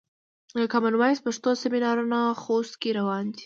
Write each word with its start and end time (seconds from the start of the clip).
د 0.57 0.59
کامن 0.73 0.93
وایس 0.97 1.19
پښتو 1.25 1.49
سمینارونه 1.63 2.19
خوست 2.41 2.73
کې 2.81 2.89
روان 2.99 3.25
دي. 3.33 3.39